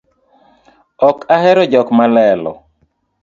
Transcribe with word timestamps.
Ok 1.09 1.19
ahero 1.35 1.63
jok 1.71 1.87
malelo 1.97 2.51